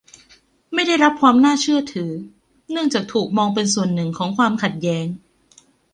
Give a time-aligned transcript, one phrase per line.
[0.73, 2.11] ไม่ได้รับความน่าเชื่อถือ
[2.71, 5.05] เนื่องจากถูกมองเป็นส่วนหนึ่งของความขัดแย้ง